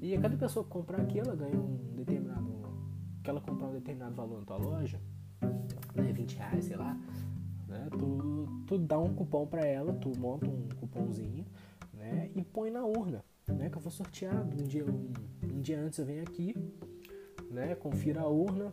E 0.00 0.16
cada 0.18 0.36
pessoa 0.36 0.64
que 0.64 0.70
comprar 0.70 1.00
aqui, 1.00 1.18
ela 1.18 1.34
ganha 1.34 1.58
um 1.58 1.94
determinado. 1.94 2.56
Que 3.22 3.30
ela 3.30 3.40
comprar 3.40 3.68
um 3.68 3.72
determinado 3.72 4.14
valor 4.14 4.40
na 4.40 4.44
tua 4.44 4.56
loja, 4.56 5.00
né? 5.94 6.12
20 6.12 6.36
reais, 6.36 6.64
sei 6.64 6.76
lá, 6.76 6.94
né? 7.66 7.88
Tu, 7.90 8.64
tu 8.66 8.78
dá 8.78 8.98
um 8.98 9.14
cupom 9.14 9.46
para 9.46 9.64
ela, 9.64 9.92
tu 9.94 10.12
monta 10.18 10.46
um 10.46 10.68
cupomzinho, 10.78 11.44
né? 12.10 12.30
E 12.34 12.42
põe 12.42 12.70
na 12.70 12.84
urna, 12.84 13.24
né? 13.48 13.70
Que 13.70 13.76
eu 13.76 13.82
vou 13.82 13.92
sortear 13.92 14.44
um 14.44 14.64
dia, 14.64 14.84
um, 14.84 15.12
um 15.52 15.60
dia 15.60 15.80
antes 15.80 15.98
eu 15.98 16.06
venho 16.06 16.22
aqui, 16.22 16.54
né? 17.50 17.74
Confira 17.74 18.20
a 18.20 18.28
urna 18.28 18.72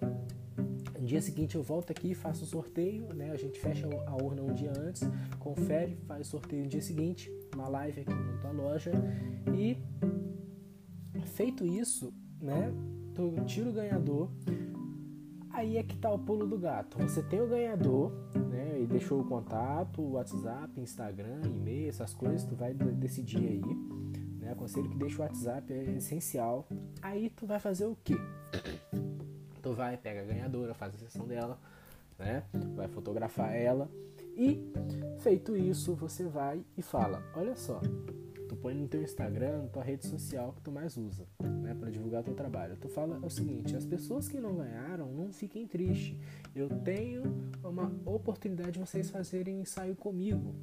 no 1.03 1.07
dia 1.07 1.21
seguinte 1.21 1.55
eu 1.55 1.61
volto 1.61 1.91
aqui 1.91 2.15
faço 2.15 2.45
o 2.45 2.47
sorteio, 2.47 3.13
né? 3.13 3.31
A 3.31 3.35
gente 3.35 3.59
fecha 3.59 3.87
a 4.07 4.15
urna 4.23 4.41
um 4.41 4.53
dia 4.53 4.71
antes, 4.79 5.03
confere, 5.37 5.97
faz 6.07 6.27
o 6.27 6.29
sorteio 6.29 6.63
no 6.63 6.69
dia 6.69 6.81
seguinte, 6.81 7.29
uma 7.53 7.67
live 7.67 8.01
aqui 8.01 8.13
na 8.13 8.37
tua 8.37 8.51
loja 8.51 8.91
e 9.53 9.77
feito 11.25 11.65
isso, 11.65 12.13
né? 12.41 12.71
Tu 13.13 13.35
tira 13.45 13.69
o 13.69 13.73
ganhador. 13.73 14.29
Aí 15.49 15.75
é 15.75 15.83
que 15.83 15.97
tá 15.97 16.09
o 16.09 16.17
pulo 16.17 16.47
do 16.47 16.57
gato. 16.57 16.97
Você 16.99 17.21
tem 17.21 17.41
o 17.41 17.47
ganhador, 17.47 18.11
deixou 18.85 19.21
o 19.21 19.25
contato, 19.25 20.01
WhatsApp, 20.01 20.79
Instagram, 20.79 21.41
e-mail, 21.45 21.89
essas 21.89 22.13
coisas, 22.13 22.43
tu 22.43 22.55
vai 22.55 22.73
decidir 22.73 23.45
aí. 23.45 23.61
Né? 24.39 24.51
Aconselho 24.51 24.89
que 24.89 24.97
deixe 24.97 25.17
o 25.17 25.21
WhatsApp, 25.21 25.71
é 25.71 25.95
essencial. 25.95 26.67
Aí 27.01 27.29
tu 27.29 27.45
vai 27.45 27.59
fazer 27.59 27.85
o 27.85 27.97
quê? 28.03 28.15
Tu 29.61 29.73
vai, 29.73 29.97
pega 29.97 30.21
a 30.21 30.25
ganhadora, 30.25 30.73
faz 30.73 30.95
a 30.95 30.97
sessão 30.97 31.25
dela, 31.25 31.57
né? 32.19 32.43
Vai 32.75 32.87
fotografar 32.87 33.55
ela 33.55 33.89
e 34.35 34.59
feito 35.19 35.55
isso, 35.55 35.95
você 35.95 36.25
vai 36.25 36.63
e 36.77 36.81
fala: 36.81 37.23
"Olha 37.35 37.55
só, 37.55 37.79
tu 38.53 38.55
põe 38.55 38.75
no 38.75 38.87
teu 38.87 39.01
Instagram, 39.01 39.63
na 39.63 39.67
tua 39.67 39.83
rede 39.83 40.05
social 40.05 40.53
que 40.53 40.61
tu 40.61 40.71
mais 40.71 40.95
usa, 40.95 41.25
né, 41.41 41.73
para 41.73 41.89
divulgar 41.89 42.23
teu 42.23 42.35
trabalho. 42.35 42.77
Tu 42.77 42.87
fala 42.87 43.17
o 43.25 43.29
seguinte: 43.29 43.75
as 43.75 43.85
pessoas 43.85 44.27
que 44.27 44.39
não 44.39 44.55
ganharam, 44.55 45.11
não 45.11 45.33
fiquem 45.33 45.67
tristes. 45.67 46.15
Eu 46.55 46.69
tenho 46.69 47.23
uma 47.63 47.91
oportunidade 48.05 48.73
de 48.73 48.79
vocês 48.79 49.09
fazerem 49.09 49.61
ensaio 49.61 49.95
comigo. 49.95 50.53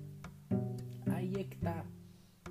Aí 1.06 1.35
é 1.35 1.44
que 1.44 1.56
tá. 1.59 1.85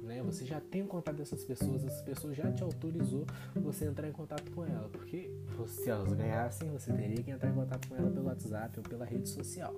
Né? 0.02 0.22
Você 0.24 0.46
já 0.46 0.60
tem 0.60 0.82
o 0.82 0.88
contato 0.88 1.16
dessas 1.16 1.44
pessoas, 1.44 1.86
essas 1.86 2.02
pessoas 2.02 2.36
já 2.36 2.52
te 2.52 2.64
autorizou 2.64 3.26
você 3.56 3.86
entrar 3.86 4.08
em 4.08 4.12
contato 4.12 4.52
com 4.52 4.66
ela, 4.66 4.90
porque 4.90 5.32
se 5.68 5.90
elas 5.90 6.12
ganhassem, 6.14 6.70
você 6.70 6.92
teria 6.92 7.22
que 7.24 7.32
entrar 7.32 7.50
em 7.50 7.54
contato 7.54 7.88
com 7.88 7.96
ela 7.96 8.10
pelo 8.10 8.26
WhatsApp 8.26 8.78
ou 8.80 8.84
pela 8.84 9.06
rede 9.06 9.30
social. 9.30 9.74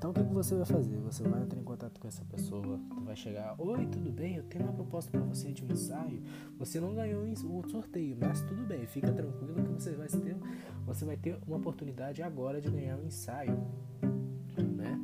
Então 0.00 0.12
o 0.12 0.14
que, 0.14 0.24
que 0.24 0.32
você 0.32 0.54
vai 0.54 0.64
fazer? 0.64 0.96
Você 0.96 1.22
vai 1.24 1.42
entrar 1.42 1.60
em 1.60 1.62
contato 1.62 2.00
com 2.00 2.08
essa 2.08 2.24
pessoa, 2.24 2.80
tu 2.88 3.02
vai 3.02 3.14
chegar, 3.14 3.54
oi, 3.58 3.84
tudo 3.84 4.10
bem? 4.10 4.36
Eu 4.36 4.44
tenho 4.44 4.64
uma 4.64 4.72
proposta 4.72 5.10
para 5.10 5.20
você 5.20 5.52
de 5.52 5.62
um 5.62 5.70
ensaio. 5.70 6.22
Você 6.58 6.80
não 6.80 6.94
ganhou 6.94 7.22
o 7.22 7.68
sorteio, 7.68 8.16
mas 8.18 8.40
tudo 8.40 8.66
bem, 8.66 8.86
fica 8.86 9.12
tranquilo 9.12 9.62
que 9.62 9.68
você 9.68 9.90
vai 9.90 10.08
ter, 10.08 10.38
você 10.86 11.04
vai 11.04 11.18
ter 11.18 11.38
uma 11.46 11.58
oportunidade 11.58 12.22
agora 12.22 12.62
de 12.62 12.70
ganhar 12.70 12.96
um 12.96 13.04
ensaio, 13.04 13.58
né? 14.74 14.98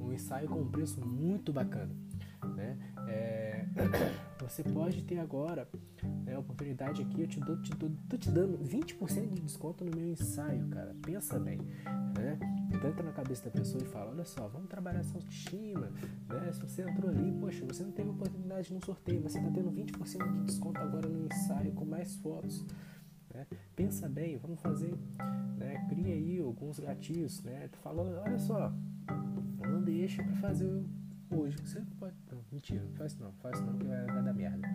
Um 0.00 0.12
ensaio 0.12 0.48
com 0.48 0.62
um 0.62 0.68
preço 0.68 1.00
muito 1.00 1.52
bacana, 1.52 1.94
né? 2.48 2.78
É, 3.08 3.66
você 4.40 4.62
pode 4.62 5.02
ter 5.02 5.18
agora 5.18 5.68
né, 6.24 6.34
a 6.34 6.38
oportunidade 6.38 7.02
aqui, 7.02 7.20
eu 7.20 7.26
te 7.26 7.40
dou, 7.40 7.60
te 7.60 7.70
dou, 7.72 7.90
tô 8.08 8.16
te 8.16 8.30
dando 8.30 8.58
20% 8.58 9.28
de 9.28 9.40
desconto 9.40 9.84
no 9.84 9.94
meu 9.94 10.10
ensaio, 10.10 10.66
cara. 10.68 10.94
Pensa 11.02 11.38
bem, 11.38 11.58
né? 12.16 12.38
Então 12.72 12.90
entra 12.90 13.02
na 13.02 13.12
cabeça 13.12 13.44
da 13.44 13.50
pessoa 13.50 13.82
e 13.82 13.86
fala, 13.86 14.10
olha 14.10 14.24
só, 14.24 14.46
vamos 14.48 14.68
trabalhar 14.68 15.00
essa 15.00 15.16
autoestima, 15.16 15.90
né? 16.28 16.52
Se 16.52 16.60
você 16.60 16.82
entrou 16.82 17.10
ali, 17.10 17.32
poxa, 17.40 17.64
você 17.64 17.82
não 17.82 17.92
teve 17.92 18.08
oportunidade 18.10 18.72
no 18.72 18.84
sorteio, 18.84 19.20
você 19.20 19.38
está 19.38 19.50
tendo 19.50 19.70
20% 19.70 20.32
de 20.32 20.40
desconto 20.44 20.80
agora 20.80 21.08
no 21.08 21.26
ensaio 21.26 21.72
com 21.72 21.84
mais 21.84 22.16
fotos. 22.16 22.64
Né? 23.32 23.46
Pensa 23.76 24.08
bem, 24.08 24.36
vamos 24.36 24.60
fazer, 24.60 24.94
né? 25.56 25.86
Cria 25.88 26.14
aí 26.14 26.40
alguns 26.40 26.78
gatilhos, 26.78 27.42
né? 27.42 27.68
Falou, 27.82 28.06
olha 28.06 28.38
só, 28.38 28.72
não 29.60 29.82
deixa 29.82 30.22
para 30.22 30.34
fazer 30.36 30.84
hoje. 31.30 31.56
Você 31.58 31.80
pode. 31.98 32.14
Mentira, 32.52 32.82
não 32.82 32.92
faz 32.94 33.16
não, 33.16 33.32
faz 33.34 33.60
não, 33.60 33.78
que 33.78 33.84
vai, 33.84 34.06
vai 34.06 34.22
dar 34.22 34.32
merda. 34.32 34.68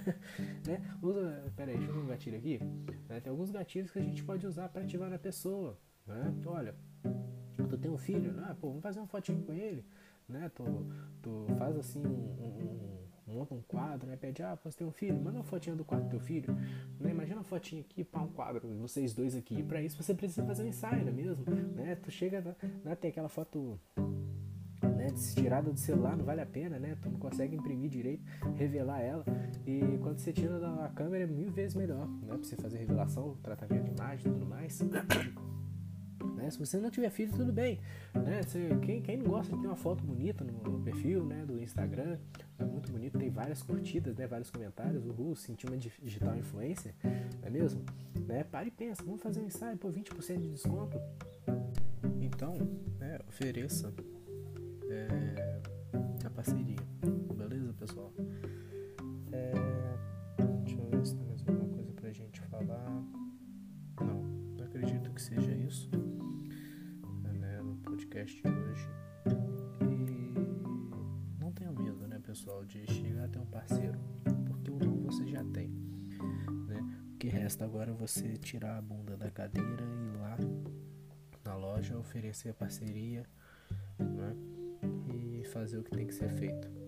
né? 0.66 0.96
Usa. 1.02 1.52
Pera 1.54 1.70
aí, 1.70 1.76
deixa 1.76 1.90
eu 1.90 1.94
ver 1.94 2.00
um 2.00 2.06
gatilho 2.06 2.38
aqui. 2.38 2.60
Né? 3.08 3.20
Tem 3.20 3.30
alguns 3.30 3.50
gatilhos 3.50 3.90
que 3.90 3.98
a 3.98 4.02
gente 4.02 4.24
pode 4.24 4.46
usar 4.46 4.68
para 4.70 4.82
ativar 4.82 5.10
na 5.10 5.18
pessoa. 5.18 5.78
Né? 6.06 6.34
Olha, 6.46 6.74
tu 7.68 7.76
tem 7.76 7.90
um 7.90 7.98
filho, 7.98 8.32
né? 8.32 8.56
Pô, 8.60 8.68
vamos 8.68 8.82
fazer 8.82 8.98
uma 8.98 9.06
fotinho 9.06 9.42
com 9.42 9.52
ele, 9.52 9.84
né? 10.28 10.50
Tu, 10.54 10.64
tu 11.20 11.46
faz 11.58 11.76
assim 11.76 12.00
um, 12.00 12.08
um, 12.08 12.92
um 13.28 13.34
monta 13.34 13.54
um 13.54 13.62
quadro, 13.62 14.06
né? 14.06 14.16
Pede, 14.16 14.42
ah, 14.42 14.58
você 14.62 14.78
tem 14.78 14.86
um 14.86 14.92
filho, 14.92 15.20
manda 15.20 15.38
uma 15.38 15.44
fotinha 15.44 15.74
do 15.74 15.84
quadro 15.84 16.06
do 16.06 16.10
teu 16.10 16.20
filho. 16.20 16.54
Né? 17.00 17.10
Imagina 17.10 17.38
uma 17.38 17.44
fotinha 17.44 17.80
aqui, 17.80 18.04
pá, 18.04 18.20
um 18.20 18.28
quadro, 18.28 18.68
vocês 18.78 19.14
dois 19.14 19.34
aqui. 19.34 19.58
E 19.58 19.62
pra 19.62 19.82
isso 19.82 20.00
você 20.02 20.14
precisa 20.14 20.44
fazer 20.44 20.64
um 20.64 20.66
ensaio, 20.66 21.08
é 21.08 21.12
mesmo? 21.12 21.44
Né? 21.74 21.94
Tu 21.96 22.10
chega, 22.10 22.56
né? 22.84 22.94
tem 22.94 23.10
aquela 23.10 23.28
foto 23.28 23.78
tirada 25.34 25.70
do 25.70 25.78
celular 25.78 26.16
não 26.16 26.24
vale 26.24 26.40
a 26.40 26.46
pena, 26.46 26.78
né? 26.78 26.96
Tu 27.00 27.10
não 27.10 27.18
consegue 27.18 27.56
imprimir 27.56 27.90
direito, 27.90 28.24
revelar 28.54 29.00
ela. 29.00 29.24
E 29.66 29.80
quando 30.02 30.18
você 30.18 30.32
tira 30.32 30.58
da 30.58 30.90
câmera 30.94 31.24
é 31.24 31.26
mil 31.26 31.50
vezes 31.50 31.74
melhor, 31.74 32.06
né? 32.08 32.28
Pra 32.28 32.38
você 32.38 32.56
fazer 32.56 32.78
revelação, 32.78 33.36
tratamento 33.42 33.84
de 33.84 33.90
imagem 33.90 34.30
e 34.30 34.34
tudo 34.34 34.46
mais. 34.46 34.80
Né? 36.36 36.50
Se 36.50 36.58
você 36.58 36.78
não 36.78 36.90
tiver 36.90 37.10
filho, 37.10 37.32
tudo 37.32 37.52
bem. 37.52 37.80
Né? 38.14 38.42
Você, 38.42 38.68
quem, 38.84 39.02
quem 39.02 39.16
não 39.16 39.26
gosta 39.26 39.54
de 39.54 39.60
ter 39.60 39.66
uma 39.66 39.76
foto 39.76 40.02
bonita 40.04 40.44
no, 40.44 40.80
perfil 40.80 41.24
né, 41.24 41.44
do 41.44 41.60
Instagram, 41.60 42.18
é 42.58 42.64
muito 42.64 42.90
bonito, 42.90 43.18
tem 43.18 43.30
várias 43.30 43.62
curtidas, 43.62 44.16
né, 44.16 44.26
vários 44.26 44.50
comentários. 44.50 45.04
Uhul, 45.04 45.36
senti 45.36 45.66
uma 45.66 45.76
digital 45.76 46.36
influencer, 46.36 46.94
não 47.02 47.46
é 47.46 47.50
mesmo? 47.50 47.84
Né? 48.26 48.44
Para 48.44 48.66
e 48.66 48.70
pensa, 48.70 49.02
vamos 49.04 49.22
fazer 49.22 49.40
um 49.40 49.46
ensaio 49.46 49.76
por 49.76 49.92
20% 49.92 50.40
de 50.40 50.50
desconto. 50.50 50.96
Então, 52.20 52.54
né, 52.98 53.18
ofereça 53.28 53.92
é, 54.92 55.62
a 56.24 56.30
parceria. 56.30 56.76
Beleza, 57.36 57.72
pessoal? 57.74 58.12
É, 59.32 59.52
deixa 60.64 60.80
eu 60.80 60.90
ver 60.90 61.06
se 61.06 61.16
tem 61.16 61.26
mais 61.26 61.40
alguma 61.48 61.68
coisa 61.74 61.92
pra 61.94 62.12
gente 62.12 62.40
falar. 62.42 62.90
Não, 64.00 64.22
não 64.56 64.64
acredito 64.64 65.10
que 65.12 65.22
seja 65.22 65.52
isso 65.52 65.90
né, 67.32 67.60
no 67.62 67.76
podcast 67.76 68.40
de 68.42 68.48
hoje. 68.48 68.88
E 69.80 71.40
não 71.40 71.52
tenha 71.52 71.72
medo, 71.72 72.06
né, 72.06 72.18
pessoal, 72.18 72.64
de 72.64 72.86
chegar 72.92 73.24
até 73.24 73.40
um 73.40 73.46
parceiro, 73.46 73.98
porque 74.46 74.70
o 74.70 74.78
não 74.78 75.02
você 75.02 75.26
já 75.26 75.42
tem. 75.44 75.68
Né? 76.68 76.80
O 77.14 77.16
que 77.16 77.28
resta 77.28 77.64
agora 77.64 77.90
é 77.90 77.94
você 77.94 78.36
tirar 78.36 78.78
a 78.78 78.82
bunda 78.82 79.16
da 79.16 79.30
cadeira 79.30 79.82
e 79.82 80.08
ir 80.08 80.16
lá 80.18 80.36
na 81.44 81.56
loja 81.56 81.98
oferecer 81.98 82.50
a 82.50 82.54
parceria. 82.54 83.24
Fazer 85.52 85.76
o 85.76 85.82
que 85.82 85.90
tem 85.90 86.06
que 86.06 86.14
ser 86.14 86.30
feito. 86.30 86.81